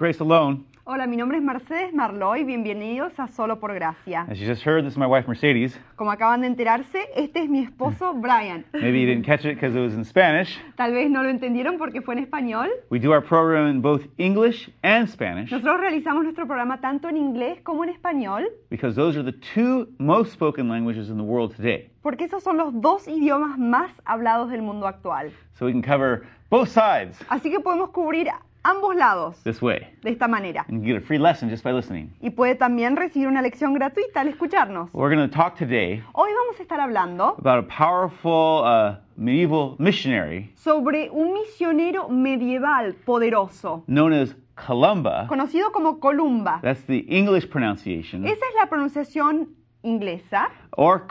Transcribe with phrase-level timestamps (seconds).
[0.00, 0.64] Grace Alone.
[0.84, 2.42] Hola, mi nombre es Mercedes Marloy.
[2.42, 4.22] Bienvenidos a Solo por Gracia.
[4.30, 5.78] As you just heard, this is my wife Mercedes.
[5.94, 8.64] Como acaban de enterarse, este es mi esposo Brian.
[8.72, 10.58] Maybe you didn't catch it because it was in Spanish.
[10.76, 12.68] Tal vez no lo entendieron porque fue en español.
[12.88, 17.18] We do our program in both English and Spanish Nosotros realizamos nuestro programa tanto en
[17.18, 21.54] inglés como en español because those are the two most spoken languages in the world
[21.54, 21.90] today.
[22.02, 25.30] porque esos son los dos idiomas más hablados del mundo actual.
[25.52, 28.28] So we can cover both sides Así que podemos cubrir
[28.62, 29.86] ambos lados this way.
[30.02, 30.64] de esta manera.
[30.68, 32.10] And you get a free lesson just by listening.
[32.20, 34.90] Y puede también recibir una lección gratuita al escucharnos.
[34.92, 39.76] We're going to talk today Hoy vamos a estar hablando about a powerful uh, medieval
[39.78, 45.26] missionary sobre un misionero medieval poderoso, known as Columba.
[45.26, 46.60] conocido como Columba.
[46.62, 48.26] That's the English pronunciation.
[48.26, 49.48] Esa es la pronunciación
[49.82, 51.06] inglesa, Or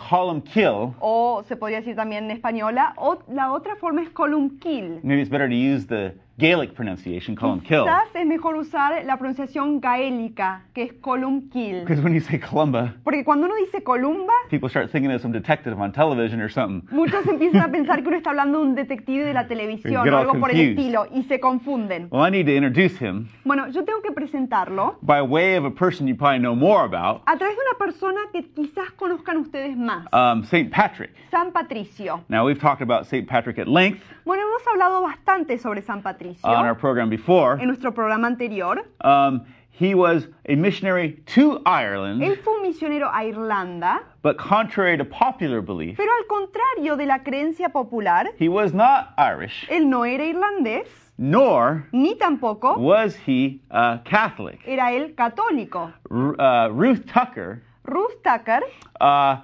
[0.99, 4.99] o se podría decir también en española, o la otra forma es Columkill.
[5.03, 7.83] Maybe it's better to use the Gaelic pronunciation, Columkill.
[7.83, 11.81] Quizás es mejor usar la pronunciación gaélica, que es Columkill.
[11.81, 15.33] Because when you say Columba, Porque cuando uno dice Columba, people start thinking of some
[15.33, 16.87] detective on television or something.
[16.95, 20.13] muchos empiezan a pensar que uno está hablando de un detective de la televisión Get
[20.13, 20.79] o all algo por el confused.
[20.79, 22.07] estilo y se confunden.
[22.09, 25.71] Well, I need to introduce him Bueno, yo tengo que presentarlo by way of a
[25.71, 29.75] person you probably know more about, a través de una persona que quizás conozcan ustedes
[29.75, 30.71] más, um, St.
[30.71, 31.11] Patrick.
[31.31, 32.23] San Patricio.
[32.29, 33.27] Now, we've talked about St.
[33.27, 37.59] Patrick at length Bueno, hemos hablado bastante sobre San Patricio on our program before.
[37.59, 38.77] en nuestro programa anterior.
[39.01, 39.41] Um,
[39.71, 45.05] he was a missionary to Ireland, Él fue un misionero a Irlanda, but contrary to
[45.05, 50.03] popular belief, pero al contrario de la creencia popular, he was not Irish, él no
[50.03, 50.87] era irlandés,
[51.17, 54.59] nor ni tampoco was he uh, Catholic.
[54.65, 55.93] era él católico.
[56.11, 58.59] R- uh, Ruth Tucker, Ruth Tucker,
[58.99, 59.37] uh,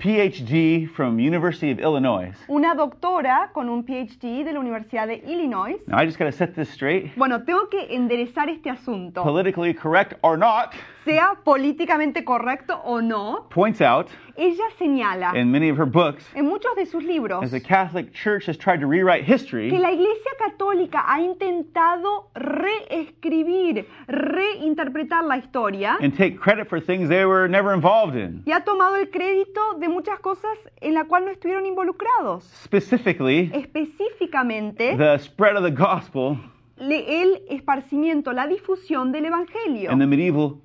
[0.00, 2.32] PhD from University of Illinois.
[2.48, 5.76] una doctora con un PhD de la Universidad de Illinois.
[5.86, 7.14] Now, I just got to set this straight.
[7.16, 9.22] Bueno, tengo que enderezar este asunto.
[9.22, 10.74] Politically correct or not,
[11.04, 16.46] Sea políticamente correcto o no, points out ella señala in many of her books en
[16.46, 19.90] muchos de sus libros as the Catholic Church has tried to rewrite que history, la
[19.92, 27.48] Iglesia Católica ha intentado reescribir, reinterpretar la historia and take credit for things they were
[27.48, 28.42] never involved in.
[28.46, 32.44] y ha tomado el crédito de muchas cosas en la cual no estuvieron involucrados.
[32.64, 36.38] Specifically, Específicamente, the spread of the gospel
[36.80, 40.56] el esparcimiento, la difusión del Evangelio in the medieval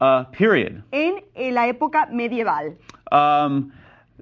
[0.00, 0.82] uh, period.
[0.90, 2.76] en eh, la época medieval.
[3.10, 3.72] Um,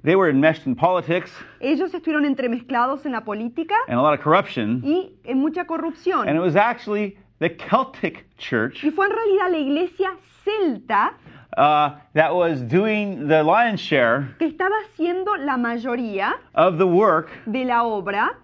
[0.03, 4.21] they were enmeshed in politics Ellos estuvieron entremezclados en la política and a lot of
[4.23, 6.41] corruption, y en mucha and it corrupción.
[6.41, 10.11] was actually the Celtic Church Y fue en realidad la iglesia
[10.43, 11.17] celta
[11.57, 17.29] uh, that was doing the lion's share que estaba haciendo la mayoría of the work
[17.45, 18.35] de la obra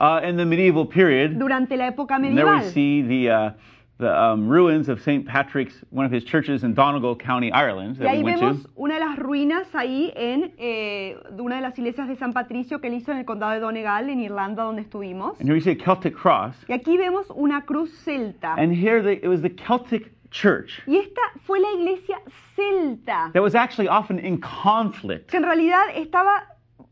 [0.00, 1.38] uh, in the medieval period.
[1.38, 2.70] durante la época And there we medieval.
[2.72, 3.50] see the, uh,
[3.98, 5.24] the um, ruins of St.
[5.24, 8.70] Patrick's, one of his churches in Donegal County, Ireland, Y we ahí went vemos to.
[8.76, 12.88] una de las ruinas ahí en eh, una de las iglesias de San Patricio que
[12.88, 15.38] él hizo en el condado de Donegal, en Irlanda, donde estuvimos.
[15.38, 16.54] And here we see a Celtic cross.
[16.68, 18.54] Y aquí vemos una cruz celta.
[18.58, 22.20] And here the, it was the Celtic church Y esta fue la iglesia
[22.56, 26.48] celta, that was actually often in conflict que en realidad estaba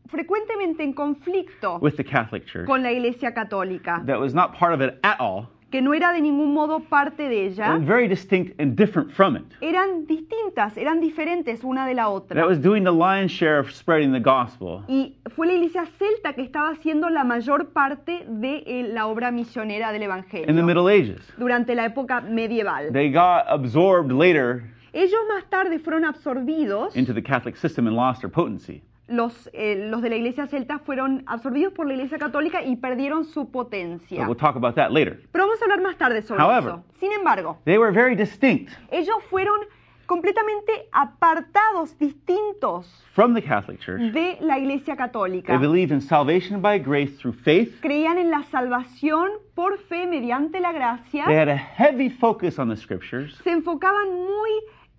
[0.09, 4.73] frecuentemente en conflicto with the Catholic Church, con la iglesia católica, that was not part
[4.73, 7.77] of it at all, que no era de ningún modo parte de ella.
[7.79, 9.43] very distinct and different from it.
[9.61, 12.45] Eran distintas, eran diferentes una de la That otra.
[12.47, 14.83] was doing the lion's share of spreading the gospel.
[14.87, 19.31] Y fue la iglesia celta que estaba haciendo la mayor parte de eh, la obra
[19.31, 21.21] misionera del In the Evangelio Middle Ages.
[21.37, 22.91] durante la época medieval.
[22.91, 24.63] They got absorbed later
[24.93, 28.81] Ellos más tarde fueron absorbidos, into the Catholic system and lost their potency.
[29.11, 33.25] Los, eh, los de la iglesia celta fueron absorbidos por la iglesia católica y perdieron
[33.25, 34.25] su But potencia.
[34.27, 35.21] we'll talk about that later.
[35.31, 36.69] Pero vamos a hablar más tarde sobre However.
[36.73, 36.83] eso.
[36.99, 39.59] Sin embargo, They were very distinct ellos fueron
[40.05, 44.11] completamente apartados, distintos from the Catholic Church.
[44.11, 45.57] de la iglesia They católica.
[45.57, 47.79] believed in salvation by grace through faith.
[47.81, 51.25] Creían en la salvación por fe mediante la gracia.
[51.27, 53.35] They had a heavy focus on the scriptures.
[53.43, 54.49] Se enfocaban muy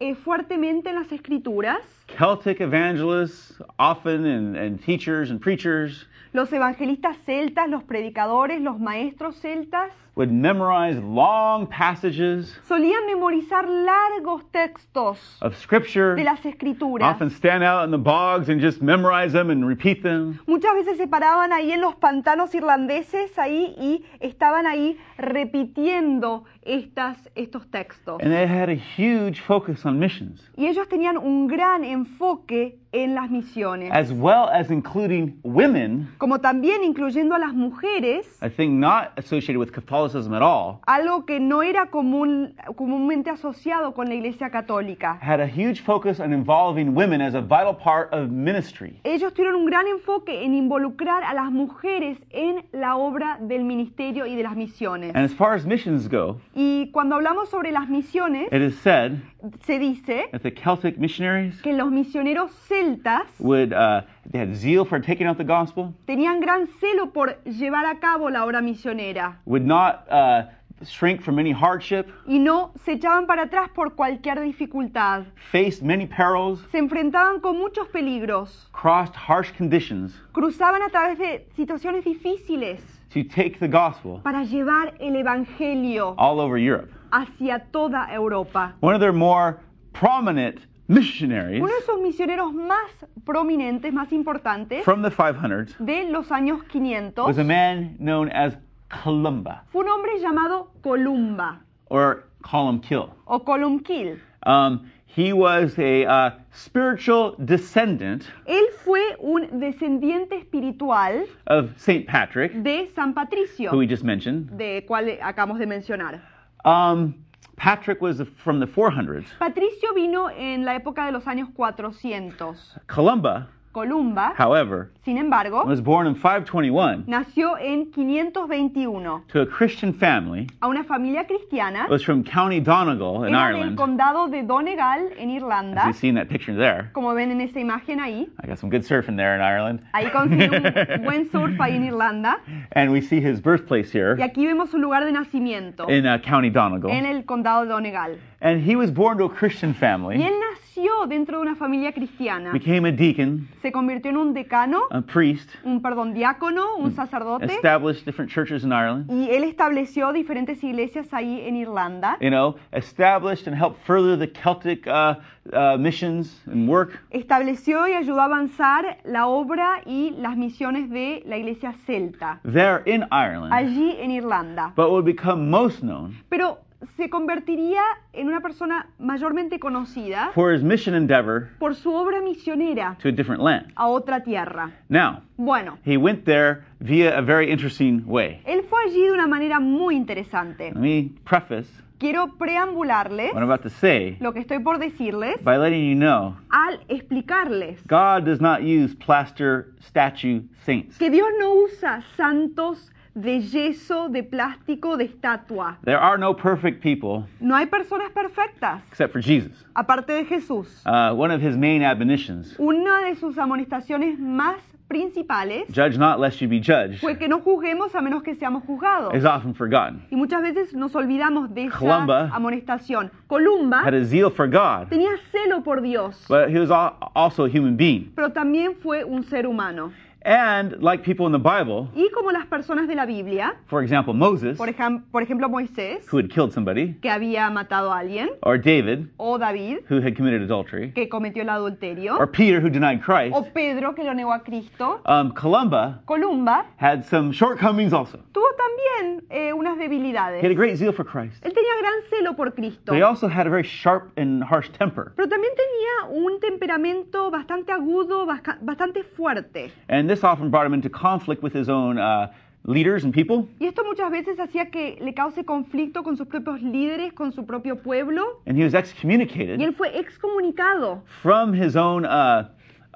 [0.02, 1.78] eh, fuertemente en las escrituras.
[2.18, 9.36] Celtic evangelists, often, and, and teachers and preachers Los evangelistas celtas, los predicadores, los maestros
[9.36, 17.06] celtas would memorize long passages solían memorizar largos textos of scripture, de las escrituras.
[17.06, 20.38] often stand out in the bogs and just memorize them and repeat them.
[20.46, 27.16] Muchas veces se paraban ahí en los pantanos irlandeses ahí y estaban ahí repitiendo estas,
[27.34, 28.20] estos textos.
[28.20, 30.40] And they had a huge focus on missions.
[30.56, 36.38] Y ellos tenían un gran enfoque en las misiones, as well as including women, como
[36.40, 41.38] también incluyendo a las mujeres, a thing not associated with Catholicism at all, algo que
[41.38, 45.18] no era común, comúnmente asociado con la Iglesia Católica.
[45.20, 49.00] had a huge focus on involving women as a vital part of ministry.
[49.04, 54.26] Ellos tuvieron un gran enfoque en involucrar a las mujeres en la obra del ministerio
[54.26, 55.14] y de las misiones.
[55.14, 59.20] And as far as missions go, Y cuando hablamos sobre las misiones, it is said
[59.66, 64.84] se dice that the Celtic missionaries que los misioneros celtas would uh, they had zeal
[64.84, 69.38] for taking out the gospel, tenían gran celo por llevar a cabo la obra misionera
[69.44, 70.42] would not uh,
[70.84, 75.24] shrink from any hardship, y no se echaban para atrás por cualquier dificultad.
[75.52, 81.46] faced many perils, Se enfrentaban con muchos peligros, crossed harsh conditions cruzaban a través de
[81.56, 82.80] situaciones difíciles
[83.12, 86.90] to take the gospel para llevar el Evangelio all over Europe.
[87.12, 88.74] hacia toda Europa.
[88.80, 89.60] One of their more
[89.92, 92.90] prominent missionaries Uno de esos misioneros más
[93.24, 98.56] prominentes, más importantes from the 500s de los años 500 was a man known as
[99.02, 103.08] Columba fue un hombre llamado Columba or Columkill.
[103.26, 104.18] o Columkil.
[104.44, 112.52] Um, he was a uh, spiritual descendant Él fue un descendiente espiritual of Saint Patrick,
[112.62, 114.50] de San Patricio, who we just mentioned.
[114.56, 116.20] de cual acabamos de mencionar.
[116.64, 117.14] Um,
[117.56, 119.24] Patrick was from the 400s.
[119.38, 122.78] Patricio vino en la época de los años 400.
[122.88, 129.92] Columba, Columba, however, sin embargo, was born in 521 nació en 521 to a Christian
[129.92, 130.46] family.
[130.60, 131.88] a una familia cristiana.
[131.88, 133.76] Was from County Donegal in Era del Ireland.
[133.78, 135.86] condado de Donegal, en As Irlanda.
[135.86, 136.90] you see in that picture there.
[136.92, 138.28] Como ven en esa imagen ahí.
[138.42, 139.80] I got some good surfing there in Ireland.
[139.94, 142.40] Ahí consigue un buen surf ahí en Irlanda.
[142.72, 146.18] And we see his birthplace Y here aquí vemos su lugar de nacimiento, in uh,
[146.18, 146.90] County en Donegal.
[146.90, 148.18] el condado de Donegal.
[148.40, 150.71] And he was born to a Christian Y family, él nació
[151.08, 152.52] dentro de una familia cristiana.
[152.52, 157.46] became a deacon, Se convirtió en un decano, a priest, un perdón, diácono, un sacerdote.
[157.46, 159.10] established different churches in Ireland.
[159.10, 162.16] Y él estableció diferentes iglesias ahí en Irlanda.
[162.20, 165.16] You know, established and helped further the Celtic uh,
[165.52, 166.98] uh, missions and work.
[167.10, 172.82] Estableció y ayudó a avanzar la obra y las misiones de la iglesia celta, there
[172.86, 174.72] in Ireland, allí en Irlanda.
[174.76, 176.58] but would become most known Pero
[176.96, 177.82] se convertiría
[178.12, 183.12] en una persona mayormente conocida for his mission endeavor por su obra misionera to a
[183.12, 183.72] different land.
[183.76, 184.70] a otra tierra.
[184.88, 188.40] Now, Bueno, he went there via a very interesting way.
[188.44, 190.72] él fue allí de una manera muy interesante.
[190.72, 191.68] Let me preface
[191.98, 195.94] Quiero preambularles what I'm about to say lo que estoy por decirles by letting you
[195.94, 200.98] know al explicarles God does not use plaster statue saints.
[200.98, 205.76] que Dios no usa santos de yeso, de plástico, de estatua.
[205.84, 209.52] There are no perfect people No hay personas perfectas, except for Jesus.
[209.74, 210.82] aparte de Jesús.
[210.86, 214.56] Uh, one of his main admonitions Una de sus amonestaciones más
[214.88, 218.62] principales judge not lest you be judged fue que no juzguemos a menos que seamos
[218.64, 219.14] juzgados.
[219.14, 220.02] is often forgotten.
[220.10, 223.10] Y muchas veces nos olvidamos de esa Columba amonestación.
[223.26, 227.44] Columba Had a zeal for God, tenía celo por Dios, but he was al- also
[227.46, 228.12] a human being.
[228.14, 229.92] pero también fue un ser humano.
[230.24, 234.14] And like people in the Bible, Y como las personas de la Biblia, for example,
[234.14, 239.08] Moses, por, ejemplo Moisés, who had killed somebody, que había matado a alguien, or David,
[239.16, 243.34] o David, who had committed adultery, que cometió el adulterio, or Peter, who denied Christ,
[243.34, 248.18] o Pedro, que lo negó a Cristo, um, Columba Columba had some shortcomings also.
[248.32, 250.40] tuvo también eh, unas debilidades.
[250.40, 253.02] He had a great zeal for Christ, Él tenía gran celo por Cristo, but he
[253.02, 255.12] also had a very sharp and harsh temper.
[255.16, 258.26] pero también tenía un temperamento bastante agudo,
[258.60, 259.72] bastante fuerte.
[259.88, 262.30] And this often brought him into conflict with his own uh,
[262.64, 263.48] leaders and people.
[263.58, 267.44] Y esto muchas veces hacía que le cause conflicto con sus propios líderes, con su
[267.44, 268.22] propio pueblo.
[268.46, 269.58] And he was excommunicated.
[269.58, 272.48] Y él fue excomunicado from his own uh,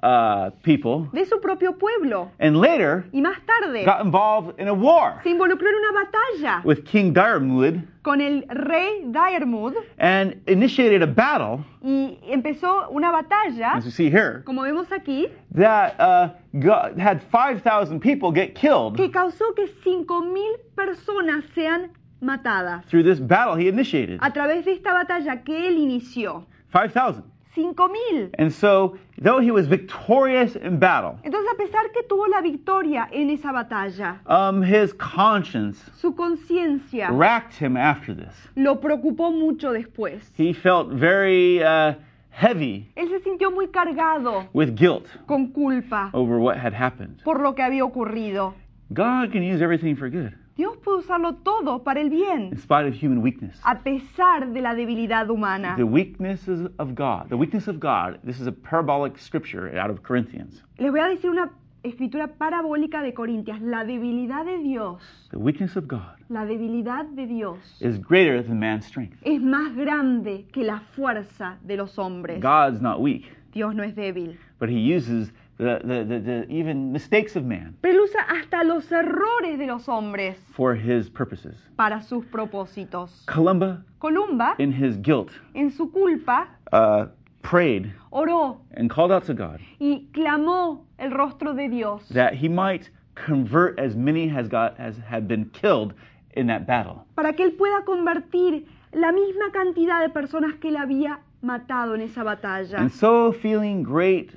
[0.02, 2.30] uh, people, de su propio pueblo.
[2.38, 6.62] and later Y más tarde got involved in a war se involucró en una batalla
[6.64, 13.74] with King Diarmuid con el rey Diarmuid and initiated a battle, y empezó una batalla,
[13.76, 16.28] as you see here, como vemos aquí, that uh,
[16.60, 20.36] got, had 5,000 people get killed que causó que 5.000
[20.76, 24.18] personas sean matadas through this battle he initiated.
[24.22, 26.46] a través de esta batalla que él inició.
[26.72, 27.22] 5,000.
[27.56, 28.30] 5.000.
[28.38, 33.08] And so, though he was victorious in battle, Entonces, a pesar que tuvo la victoria
[33.12, 38.34] en esa batalla, um, his conscience su conciencia racked him after this.
[38.56, 40.20] lo preocupó mucho después.
[40.36, 41.94] He felt very uh,
[42.30, 47.22] heavy Él se sintió muy cargado with guilt con culpa over what had happened.
[47.24, 48.54] por lo que había ocurrido.
[48.92, 50.34] God can use everything for good.
[50.56, 53.60] Dios puede usarlo todo para el bien, in spite of human weakness.
[53.62, 55.74] a pesar de la debilidad humana.
[55.76, 60.02] The weaknesses of God, the weakness of God, this is a parabolic scripture out of
[60.02, 60.62] Corinthians.
[60.78, 61.50] Les voy a decir una
[61.82, 63.60] escritura parabólica de Corintias.
[63.60, 68.58] La debilidad de Dios, The weakness of God la debilidad de Dios is greater than
[68.58, 69.18] man's strength.
[69.22, 72.40] es más grande que la fuerza de los hombres.
[72.40, 74.38] God's not weak, Dios no es débil.
[74.58, 78.62] but he uses the, the, the, the even mistakes of man Pero él usa hasta
[78.64, 81.54] los errores de los hombres for his purposes.
[81.76, 83.24] para sus propósitos.
[83.26, 87.06] Columba, Columba, in his guilt, en su culpa, uh,
[87.42, 92.48] prayed oró and called out to God y clamó el rostro de Dios that he
[92.48, 95.94] might convert as many as, God, as had been killed
[96.34, 97.06] in that battle.
[97.14, 102.00] para que él pueda convertir la misma cantidad de personas que él había matado en
[102.02, 102.78] esa batalla.
[102.78, 104.32] And so, feeling great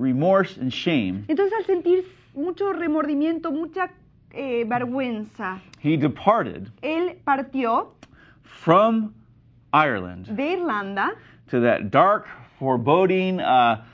[0.00, 2.04] remorse and shame, Entonces al sentir
[2.34, 3.90] mucho remordimiento, mucha
[4.32, 7.92] eh, vergüenza, he departed él partió
[8.42, 9.12] from
[9.72, 11.12] Ireland de Irlanda
[11.50, 12.26] to that dark,
[12.58, 13.84] foreboding uh,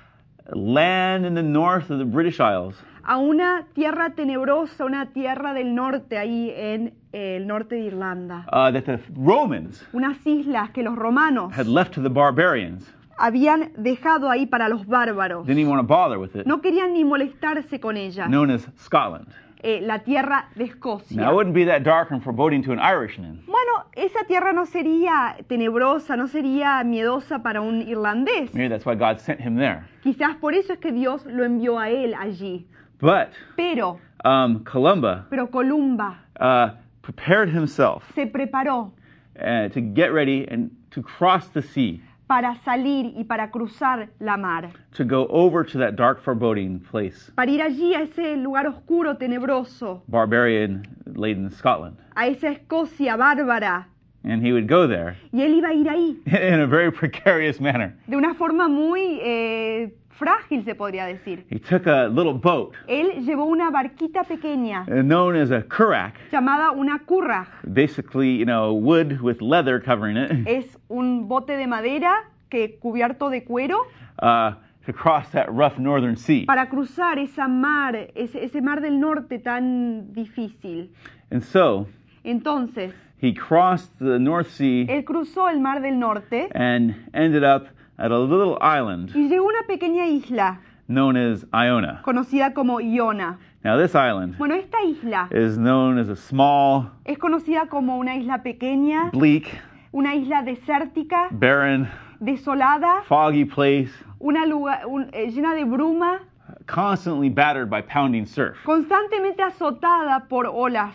[0.55, 2.77] land in the north of the British Isles
[3.09, 8.45] a una tierra tenebrosa, una tierra del norte, ahí en el norte de Irlanda.
[8.53, 12.85] uh, that the Romans Unas islas que los romanos had left to the barbarians.
[13.18, 15.46] Habían dejado ahí para los bárbaros.
[15.46, 18.28] Didn't even want to bother with it, No querían ni molestarse con ellas.
[18.28, 19.26] known as Scotland.
[19.62, 21.16] Eh, la tierra de Escocia.
[21.16, 24.64] Now, it wouldn't be that dark and foreboding to an Irishman, Bueno, esa tierra no
[24.66, 28.52] sería tenebrosa, no sería miedosa para un irlandés.
[28.54, 29.82] maybe that's why God sent him there.
[30.04, 32.66] Quizás por eso es que Dios lo envió a él allí.
[33.00, 36.70] But Pero, um, Columba pero Columba uh,
[37.02, 38.92] prepared himself se preparó
[39.40, 44.37] uh, to get ready and to cross the sea, para salir y para cruzar la
[44.37, 48.66] mar, to go over to that dark, foreboding place, para ir allí a ese lugar
[48.66, 50.83] oscuro, tenebroso, barbarian
[51.14, 51.97] laden Scotland.
[52.14, 53.87] a esa Escocia bárbara.
[54.25, 57.61] And he would go there Y él iba a ir ahí in a very precarious
[57.61, 57.95] manner.
[58.09, 61.44] de una forma muy eh, frágil, se podría decir.
[61.50, 66.14] He took a little boat Él llevó una barquita pequeña uh, known as a currach,
[66.32, 67.49] llamada una curraj.
[67.64, 73.28] basically, you know, wood with leather covering it, Es un bote de madera que cubierto
[73.30, 73.87] de cuero
[74.23, 74.52] uh,
[74.87, 76.44] to cross that rough northern sea.
[76.46, 80.90] para cruzar esa mar, ese, ese mar del norte tan difícil.
[81.30, 81.87] And so
[82.25, 87.66] Entonces, he crossed the North Sea él cruzó el mar del norte and ended up
[87.99, 92.00] at a little island y llegó a una pequeña isla known as Iona.
[92.03, 93.38] conocida como Iona.
[93.65, 98.15] Now, this island Bueno, esta isla is known as a small, es conocida como una
[98.17, 99.47] isla pequeña, bleak,
[99.93, 101.88] una isla desértica, barren,
[102.21, 106.21] desolada, foggy place, una lugar, un- eh, llena de bruma,
[106.67, 108.57] constantly battered by pounding surf.
[108.65, 110.95] constantemente azotada por olas.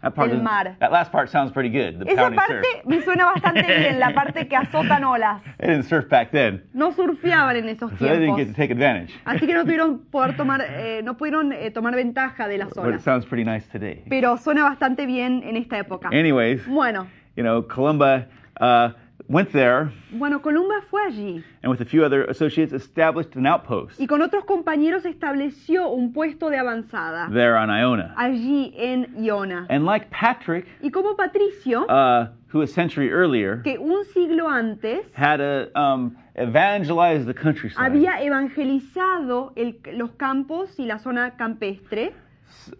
[0.00, 0.76] That, part mar.
[0.78, 2.86] that last part sounds pretty good, the Esa parte surf.
[2.86, 5.42] me suena bastante bien, la parte que azotan olas.
[5.58, 8.56] They didn't surf back then, No surfeaban en esos so they didn't get to tiempos.
[8.56, 9.12] take advantage.
[9.24, 12.84] Así que no tuvieron poder tomar, eh, no pudieron eh, tomar ventaja de las But
[12.84, 13.02] it olas.
[13.02, 14.04] sounds pretty nice today.
[14.08, 16.08] Pero suena bastante bien en esta época.
[16.12, 18.26] Anyways, Bueno, you know, Columba
[18.60, 18.90] uh,
[19.28, 24.00] went there bueno, Columba fue allí and with a few other associates established an outpost
[24.00, 28.14] y con otros compañeros estableció un puesto de avanzada there on Iona.
[28.16, 29.66] allí en Iona.
[29.68, 35.00] And like Patrick, Y como Patricio, uh, who a century earlier que un siglo antes
[35.14, 42.14] had a, um, evangelized the countryside, había evangelizado el- los campos y la zona campestre,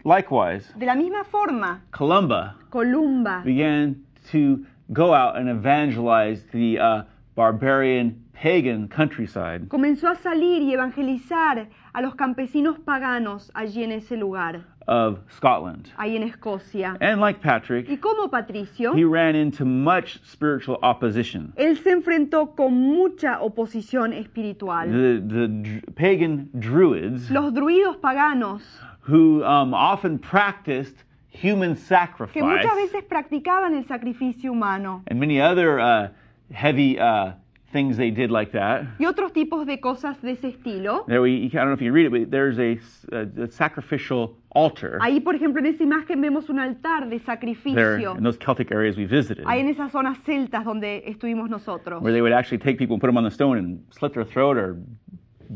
[0.05, 3.97] likewise, de la misma forma, Columba Columba began
[4.33, 4.61] to
[4.93, 7.03] go out and evangelize the uh,
[7.35, 14.17] barbarian pagan countryside comenzó a salir y evangelizar a los campesinos paganos allí en ese
[14.17, 15.89] lugar, of Scotland.
[15.99, 16.97] ahí en Escocia.
[17.01, 21.53] And like Patrick, Y como Patricio, he ran into much spiritual opposition.
[21.57, 24.89] él se enfrentó con mucha oposición espiritual.
[24.91, 28.63] The, the pagan druids, Los druidos paganos,
[29.01, 30.95] who um, often practiced
[31.43, 36.09] human que sacrifice muchas veces practicaban el sacrificio humano and many other uh,
[36.53, 37.33] heavy uh,
[37.73, 38.85] things they did like that.
[38.99, 41.05] y otros tipos de cosas de ese estilo.
[41.07, 42.79] There we, I don't know if you read it, but there's a,
[43.15, 47.25] a- a sacrificial altar Ahí, por ejemplo, en esa imagen vemos un altar de there
[47.27, 48.17] sacrificio.
[48.17, 52.03] in those Celtic areas we visited, Ahí en esas zonas celtas donde estuvimos nosotros.
[52.03, 54.25] where they would actually take people and put them on the stone and slit their
[54.25, 54.77] throat or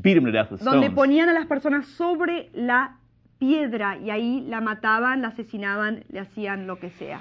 [0.03, 0.95] beat them to death with Donde stones.
[0.95, 2.99] ponían a las personas sobre la
[3.43, 7.21] piedra y ahí la mataban, la asesinaban, le hacían lo que sea.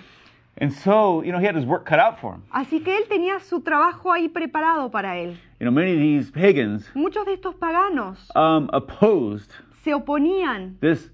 [0.60, 2.44] And so, you know, he had his work cut out for him.
[2.52, 5.36] Así que él tenía su trabajo ahí preparado para él.
[5.60, 9.50] You know, many of these pagans Muchos de estos paganos um, opposed
[9.84, 11.10] se oponían this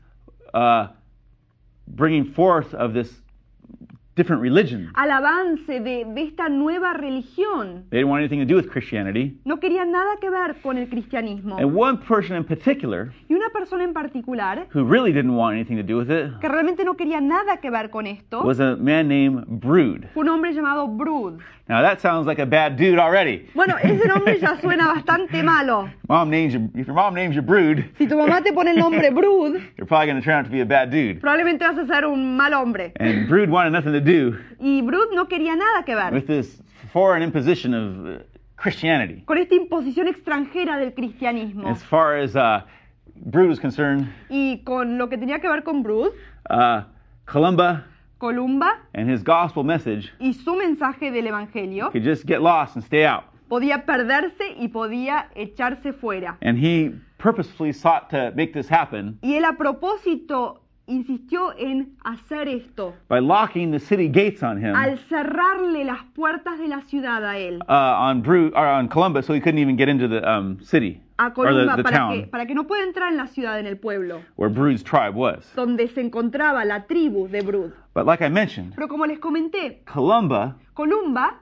[0.54, 0.88] uh,
[1.88, 3.22] bringing forth of this
[4.18, 4.92] different religion.
[4.96, 7.86] al avance de, de esta nueva religión.
[7.90, 9.38] They didn't want anything to do with Christianity.
[9.46, 11.58] No querían nada que ver con el cristianismo.
[11.58, 15.78] And one person in particular Y una persona en particular who really didn't want anything
[15.78, 18.76] to do with it que realmente no quería nada que ver con esto was a
[18.76, 20.08] man named Brood.
[20.14, 21.40] fue un hombre llamado Brud.
[21.70, 23.50] Now that sounds like a bad dude already.
[23.54, 25.90] Bueno, ese nombre ya suena bastante malo.
[26.08, 28.78] Mom names you, if your mom names you Brood, Si tu mamá te pone el
[28.78, 31.20] nombre Brud, you're probably going to turn out to be a bad dude.
[31.20, 32.94] probablemente vas a ser un mal hombre.
[33.02, 34.07] And Brood wanted nothing to do
[34.60, 36.62] Y Brud no quería nada que ver with this
[36.94, 38.24] foreign imposition of uh,
[38.56, 39.24] Christianity.
[39.26, 41.68] con esta imposición extranjera del cristianismo.
[41.68, 42.62] As far as uh,
[43.16, 46.12] Brood was concerned, Y con lo que tenía que ver con Brud,
[46.50, 46.82] uh,
[47.26, 47.86] Columba
[48.20, 52.84] Columba and his gospel message y su mensaje del Evangelio could just get lost and
[52.84, 53.26] stay out.
[53.48, 56.38] podía perderse y podía echarse fuera.
[56.42, 62.48] And he purposefully sought to make this happen Y él a propósito insistió en hacer
[62.48, 67.24] esto, by locking the city gates on him, al cerrarle las puertas de la ciudad
[67.26, 70.28] a él, uh, on Brood or on Columba, so he couldn't even get into the
[70.28, 73.12] um, city a or the, Columba, the para town que, para que no pueda entrar
[73.12, 75.44] en la ciudad, en el pueblo, where Brood's tribe was.
[75.56, 77.72] donde se encontraba la tribu de Brud.
[77.94, 81.40] But like I mentioned, Pero como les comenté, Columba Columba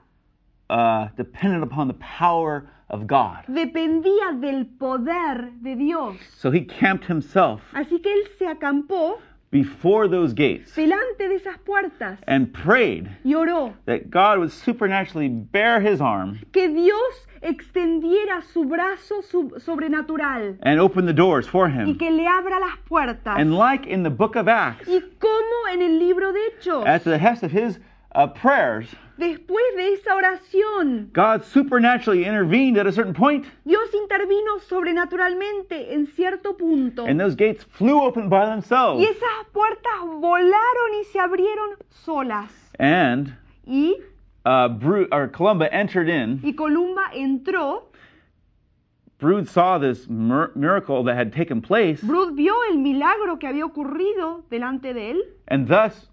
[0.69, 3.43] uh, depended upon the power of God.
[3.47, 6.15] dependía del poder de Dios.
[6.37, 9.19] So he camped himself Así que él se acampó
[9.55, 15.29] before those gates delante de esas puertas and prayed y oró that God would supernaturally
[15.29, 21.67] bear his arm que Dios extendiera su brazo sub- sobrenatural and open the doors for
[21.69, 21.97] y him.
[21.97, 23.37] que le abra las puertas.
[23.39, 27.03] And like in the book of Acts, Y como en el libro de Hechos, at
[27.03, 27.79] the behest of his
[28.15, 34.59] uh, prayers, después de esa oración, God supernaturally intervened at a certain point, Dios intervino
[34.67, 37.05] sobrenaturalmente en cierto punto.
[37.05, 39.01] and those gates flew open by themselves.
[39.01, 42.49] Y esas puertas volaron y se abrieron solas.
[42.79, 43.35] And
[43.67, 43.95] Y,
[44.45, 46.39] uh, Bru- or Columba entered in.
[46.43, 47.83] y Columba entró.
[49.17, 53.63] Brood saw this mir- miracle that had taken place, Brud vio el milagro que había
[53.65, 56.09] ocurrido delante de él and thus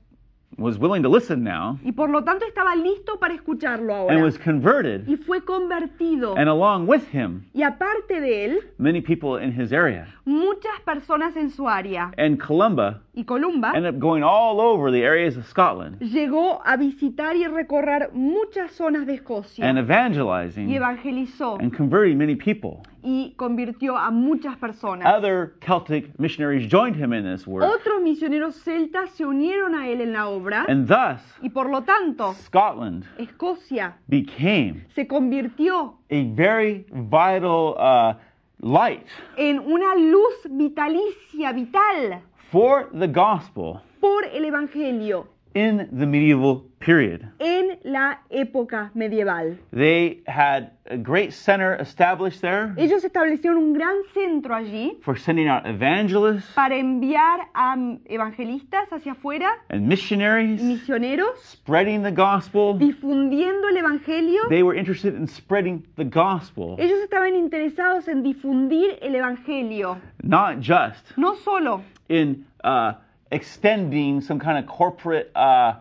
[0.58, 4.38] was willing to listen now, y por lo tanto estaba listo para escucharlo and was
[4.38, 5.06] converted.
[5.08, 6.36] Y fue convertido.
[6.36, 10.06] And along with him, Y aparte de él, many people in his area.
[10.24, 12.12] muchas personas en su área.
[12.18, 16.78] And Columba Y Columba ended up going all over the areas of Scotland llegó a
[16.78, 22.80] visitar y recorrer muchas zonas de Escocia and y evangelizing evangelizó and converting many people.
[23.02, 25.06] y convirtió a muchas personas.
[25.06, 30.00] Other Celtic missionaries joined him in this work, Otros misioneros celtas se unieron a él
[30.00, 36.24] en la obra and thus y por lo tanto Scotland Escocia became se convirtió a
[36.34, 38.14] very vital uh,
[38.62, 42.22] light en una luz vitalicia, vital,
[42.52, 47.26] for the gospel por el Evangelio in the medieval period.
[47.38, 49.56] en la época medieval.
[49.72, 55.48] They had a great center established there Ellos establecieron un gran centro allí for sending
[55.48, 62.74] out evangelists para enviar a evangelistas hacia afuera, and missionaries, misioneros, spreading the gospel.
[62.78, 64.48] difundiendo el Evangelio.
[64.48, 70.60] They were interested in spreading the gospel, Ellos estaban interesados en difundir el Evangelio, not
[70.60, 72.94] just no solo in uh,
[73.30, 75.74] extending some kind of corporate uh,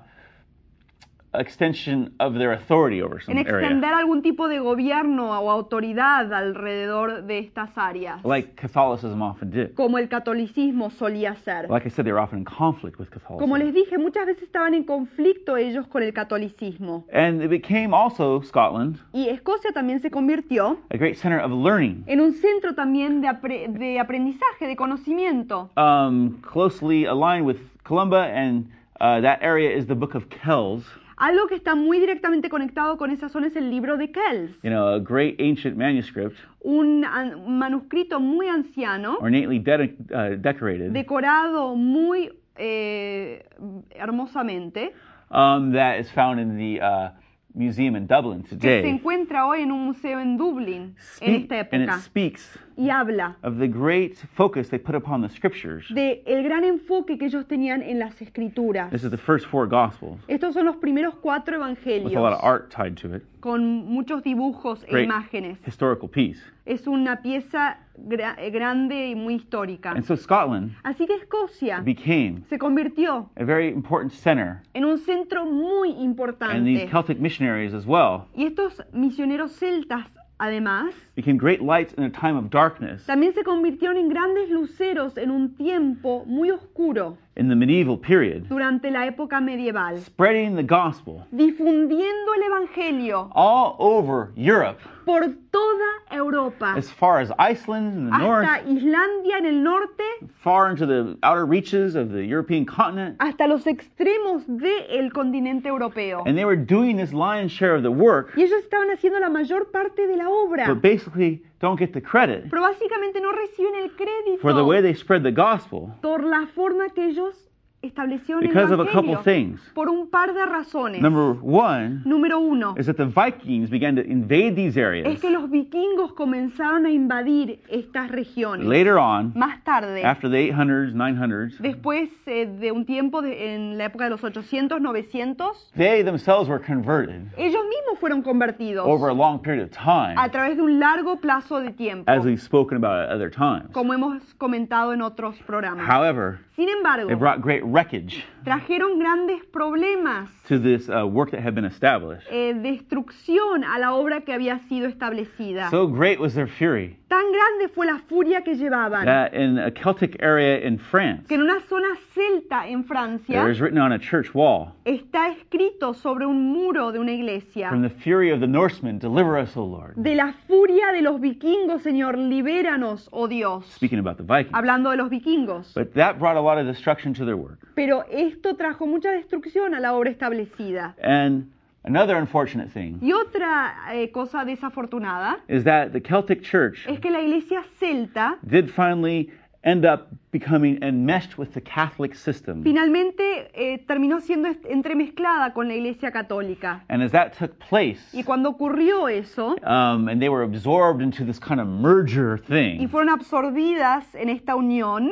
[1.34, 6.32] extension of their authority over some en area, extender algún tipo de gobierno o autoridad
[6.34, 9.74] alrededor de estas áreas, like Catholicism often did.
[9.76, 11.70] como el catolicismo solía ser.
[11.70, 13.74] Like I said, they were often in conflict with Como les Catholicism.
[13.74, 17.06] dije, muchas veces estaban en conflicto ellos con el catolicismo.
[17.14, 22.04] And it became also Scotland Y Escocia también se convirtió a great center of learning,
[22.08, 25.70] en un centro también de, apre- de aprendizaje, de conocimiento.
[25.78, 28.68] um, closely aligned with Columba, and
[29.00, 30.84] uh, that area is the Book of Kells.
[31.24, 34.72] Algo que está muy directamente conectado con esa zona es el libro de Kells, You
[34.72, 40.90] know, a great ancient manuscript, un, an- un manuscrito muy anciano, ornately de- uh, decorated,
[40.92, 43.44] decorado muy eh,
[43.92, 44.94] hermosamente,
[45.30, 47.12] um, that is found in the uh,
[47.54, 48.90] museum in Dublin que se today.
[48.90, 52.90] encuentra hoy en un museo en Dublín, en Speak- esta and it época, speaks y
[52.90, 55.86] habla of the great focus they put upon the scriptures.
[55.94, 58.90] de el gran enfoque que ellos tenían en las escrituras.
[58.92, 62.34] This is the first four gospels Estos son los primeros cuatro with a lot evangelios,
[62.34, 63.24] of art tied to it.
[63.40, 65.58] con muchos dibujos e Great imágenes.
[65.68, 66.40] historical piece.
[66.66, 69.92] Es una pieza gra- grande y muy histórica.
[69.92, 74.98] And so Scotland Así que Escocia became se convirtió a very important center, en un
[75.00, 76.88] centro muy and these importante.
[76.90, 80.06] Celtic missionaries as well Y estos misioneros celtas,
[80.42, 85.16] además, became great lights in a time of darkness también se convirtieron en grandes luceros
[85.18, 87.18] en un tiempo muy oscuro.
[87.42, 93.32] In the medieval period, durante la época medieval, spreading the gospel difundiendo el Evangelio.
[93.34, 99.38] all over Europe, por toda Europa, as far as Iceland in the north, hasta Islandia
[99.40, 100.04] en el norte,
[100.44, 103.16] far into the outer reaches of the European continent.
[103.20, 106.22] hasta los extremos del continente europeo.
[106.28, 109.30] And they were doing this lion's share of the work, Y ellos estaban haciendo la
[109.30, 113.76] mayor parte de la obra, but basically don't get the credit pero básicamente no reciben
[113.76, 115.90] el crédito for the way they spread the gospel.
[116.02, 117.36] por la forma que ellos
[117.82, 119.24] establecieron el because of a couple Evangelio.
[119.24, 119.62] things.
[119.74, 121.02] Por un par de razones.
[121.02, 125.30] Number one Número uno, is that the Vikings began to invade these es areas que
[125.32, 128.66] los vikingos comenzaron a invadir estas regiones.
[128.68, 131.58] later on, Más tarde, after the 800s, 900s.
[131.60, 136.48] después eh, de un tiempo de- en la época de los 800, 900, They themselves
[136.50, 140.62] were converted ellos mismos fueron convertidos over a long period of time, a través de
[140.64, 143.72] un largo plazo de tiempo, as we've spoken about at other times.
[143.74, 145.88] como hemos comentado en otros programas.
[145.90, 151.42] However, Sin embargo, it brought great wreckage trajeron grandes problemas, to this uh, work that
[151.42, 152.28] had been established.
[152.32, 155.70] eh, destrucción a la obra que había sido establecida.
[155.70, 159.70] So great was their fury Tan grande fue la furia que llevaban that in a
[159.70, 163.92] Celtic area in France, que en una zona celta en Francia there is written on
[163.92, 167.68] a church wall, está escrito sobre un muro de una iglesia.
[167.68, 169.96] From the fury of the Norsemen, deliver us, O Lord.
[169.98, 173.66] De la furia de los vikingos, Señor, libéranos, oh Dios.
[173.76, 174.54] Speaking about the Vikings.
[174.54, 175.74] Hablando de los vikingos.
[175.74, 177.60] But that brought a lot of destruction to their work.
[177.76, 180.96] Pero esto trajo mucha destrucción a la obra establecida.
[181.04, 181.52] And
[181.84, 187.10] another unfortunate thing Y otra eh, cosa desafortunada is that the Celtic church es que
[187.12, 189.30] la iglesia celta did finally
[189.64, 192.64] end up becoming enmeshed with the Catholic system.
[192.64, 196.82] finalmente eh, terminó siendo entremezclada con la iglesia católica.
[196.90, 201.24] And as that took place, Y cuando ocurrió eso, um, and they were absorbed into
[201.24, 205.12] this kind of merger y thing, fueron absorbidas en esta unión,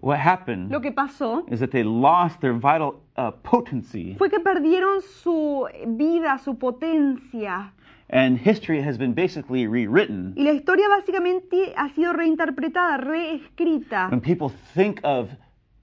[0.00, 4.40] what happened lo que pasó is that they lost their vital uh, potency, fue que
[4.40, 7.72] perdieron su vida, su potencia.
[8.10, 10.32] and history has been basically rewritten.
[10.36, 14.08] Y la historia básicamente ha sido reinterpretada, reescrita.
[14.10, 15.30] When people think of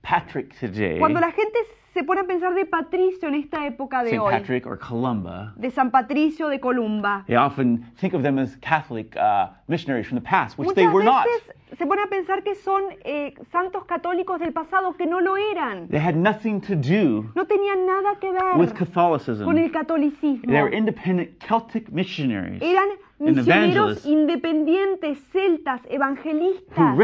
[0.03, 1.59] Patrick today, Cuando la gente
[1.93, 4.19] se pone a pensar de Patricio en esta época de St.
[4.19, 8.55] hoy, Patrick or Columba, de San Patricio de Columba, they often think of them as
[8.57, 11.25] Catholic uh, missionaries from the past, which they muchas were not.
[11.25, 15.35] veces se pone a pensar que son eh, santos católicos del pasado que no lo
[15.37, 15.87] eran.
[15.89, 19.45] They had nothing to do No tenían nada que with ver Catholicism.
[19.45, 20.51] con el catolicismo.
[20.51, 26.97] They were independent Celtic missionaries Eran misioneros independientes, celtas, evangelistas,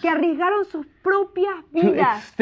[0.00, 2.34] que arriesgaron sus propias vidas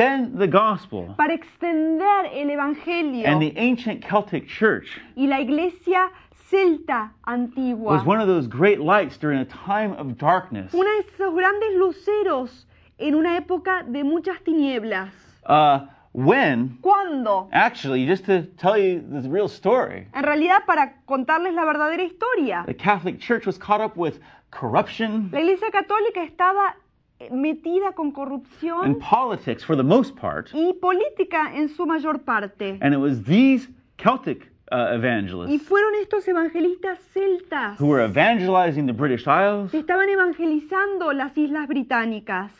[1.16, 3.26] para extender el evangelio.
[3.26, 6.10] And the ancient Celtic church Y la iglesia
[6.50, 10.72] celta antigua, was one of those great lights during a time of darkness.
[10.74, 12.66] una de esos grandes luceros
[12.98, 15.12] en una época de muchas tinieblas.
[15.48, 17.48] Uh, when, ¿Cuándo?
[17.52, 22.64] actually, just to tell you the real story, En realidad, para contarles la verdadera historia,
[22.66, 24.18] the Catholic Church was caught up with
[24.50, 26.74] corruption la iglesia católica estaba
[27.20, 30.50] eh, metida con and corrupción politics for the most part.
[30.52, 32.78] y política en su mayor parte.
[32.80, 38.86] And it was these Celtic uh, Y evangelists fueron estos evangelistas celtas who were evangelizing
[38.86, 42.50] the British Isles que estaban evangelizando las islas británicas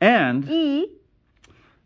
[0.00, 0.90] and y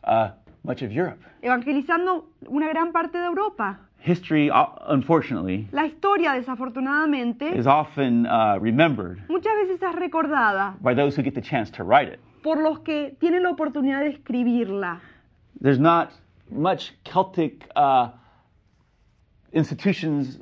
[0.07, 0.29] uh,
[0.65, 1.19] much of Europe.
[1.43, 3.79] evangelizando una gran parte de Europa.
[4.07, 10.95] History, uh, unfortunately, La historia, desafortunadamente, is often uh, remembered muchas veces es recordada by
[10.95, 12.19] those who get the chance to write it.
[12.43, 15.01] por los que tienen la oportunidad de escribirla.
[15.63, 16.11] There's not
[16.51, 18.09] much Celtic uh,
[19.53, 20.41] institutions,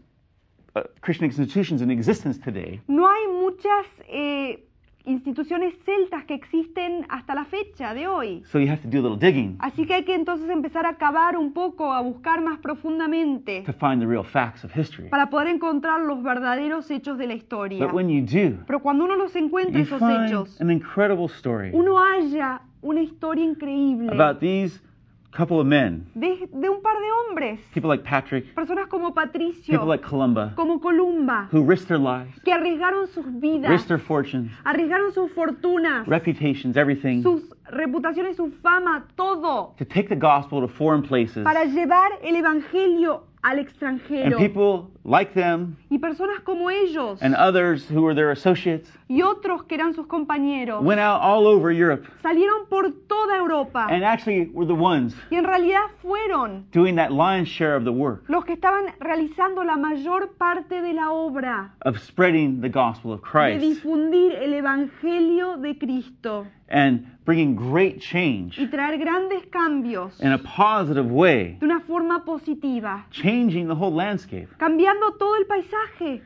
[0.74, 4.58] uh, Christian institutions in existence today, No hay muchas eh,
[5.05, 8.43] instituciones celtas que existen hasta la fecha de hoy.
[8.47, 10.97] so you have to do a little digging Así que hay que entonces empezar a
[10.97, 15.09] cavar un poco, a buscar más profundamente to find the real facts of history.
[15.09, 17.85] para poder encontrar los verdaderos hechos de la historia.
[17.85, 21.27] But when you do, Pero cuando uno los encuentra you esos find hechos, an incredible
[21.27, 24.81] story uno halla una historia increíble about these
[25.33, 29.27] couple of men, de, de un par de hombres, people like Patrick, personas como people
[29.27, 33.99] Patricio, like Columba, como Columba, who risked their lives, que arriesgaron sus vidas, risked their
[33.99, 40.61] fortunes, arriesgaron sus fortunas, reputations, everything, sus reputaciones, su fama, todo, to take the gospel
[40.61, 41.42] to foreign places.
[41.42, 44.38] para llevar el evangelio al And extranjero.
[44.38, 49.64] people like them Y personas como ellos and others who were their associates y otros
[49.64, 54.48] que eran sus compañeros went out all over Europe salieron por toda Europa and actually
[54.54, 58.44] were the ones y en realidad fueron doing that lion's share of the work los
[58.44, 63.28] que estaban realizando la mayor parte de la obra of spreading the gospel of de
[63.28, 70.32] Christ difundir el evangelio de Cristo and bringing great change y traer grandes cambios in
[70.32, 76.20] a positive way, de una forma positiva, changing the whole landscape cambiando todo el paisaje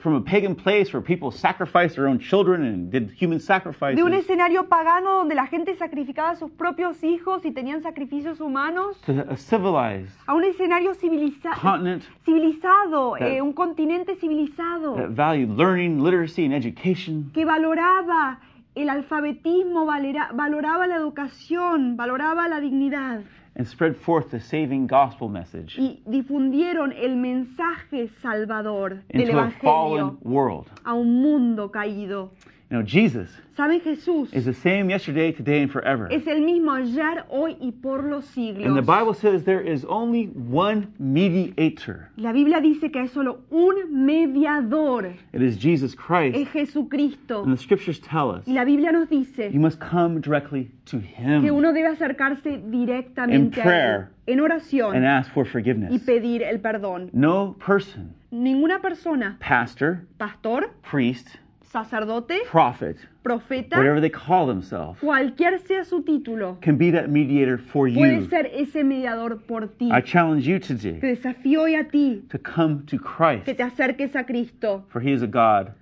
[0.00, 3.46] from a pagan place where people sacrificed their own children and did human de un
[3.46, 9.00] sacrifices escenario pagano donde la gente sacrificaba a sus propios hijos y tenían sacrificios humanos
[9.06, 15.10] to a civilized a un escenario civiliza- continent civilizado, That- eh, un continente civilizado that
[15.14, 17.30] valued learning, literacy, and education.
[17.32, 18.40] que valoraba
[18.82, 23.20] el alfabetismo, valera- valoraba la educación, valoraba la dignidad
[23.58, 29.50] and spread forth the saving gospel message y difundieron el mensaje salvador del into a
[29.50, 30.66] fallen Evangelio world.
[30.84, 32.30] a un mundo caído.
[32.70, 33.80] You know, Jesus ¿Saben?
[33.80, 36.06] Jesús is the same yesterday, today, and forever.
[36.12, 38.64] es el mismo ayer, hoy y por los siglos.
[38.64, 42.08] And the Bible says there is only one mediator.
[42.16, 46.52] La Biblia dice que hay solo un mediador, It is Jesus es Christ.
[46.52, 47.42] Jesucristo.
[47.42, 50.98] And the scriptures tell us Y la Biblia nos dice you must come directly to
[51.00, 56.02] que Him uno debe acercarse directamente A Él en oración and ask for y forgiveness.
[56.02, 57.10] pedir el perdón.
[57.12, 61.28] No person, Ninguna persona, pastor, pastor, priest,
[61.62, 67.58] sacerdote, prophet, profeta, whatever they call themselves, cualquier sea su título, can be that mediator
[67.58, 68.28] for puede you.
[68.28, 69.90] ser ese mediador por ti.
[69.90, 73.62] I challenge you Te today desafío hoy a ti to come to que Christ, te
[73.62, 75.72] acerques a Cristo, for He is a God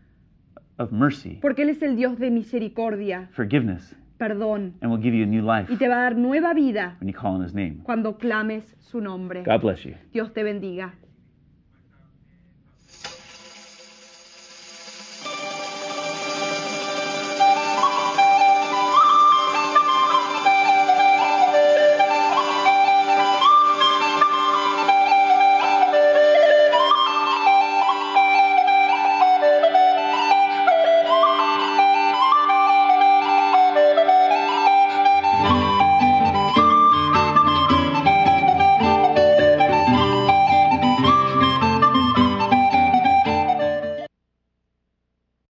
[0.78, 5.24] of mercy, porque Él es el Dios de misericordia, forgiveness, perdón, and will give you
[5.24, 7.54] a new life y te va a dar nueva vida when you call on His
[7.54, 7.78] name.
[7.82, 9.42] cuando clames su nombre.
[9.44, 9.94] God bless you.
[10.12, 10.94] Dios te bendiga.